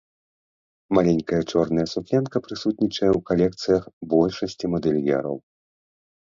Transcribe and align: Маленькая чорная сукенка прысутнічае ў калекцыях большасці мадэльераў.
Маленькая 0.97 1.41
чорная 1.51 1.85
сукенка 1.93 2.41
прысутнічае 2.47 3.11
ў 3.11 3.19
калекцыях 3.29 3.83
большасці 4.15 4.65
мадэльераў. 4.79 5.35